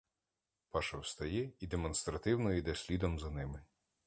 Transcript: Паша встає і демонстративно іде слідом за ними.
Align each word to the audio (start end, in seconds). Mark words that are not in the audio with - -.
Паша 0.69 0.97
встає 0.97 1.51
і 1.59 1.67
демонстративно 1.67 2.53
іде 2.53 2.75
слідом 2.75 3.19
за 3.19 3.29
ними. 3.31 3.65